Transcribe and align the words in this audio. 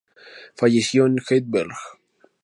Falleció 0.55 1.05
en 1.05 1.17
Heidelberg. 1.19 1.77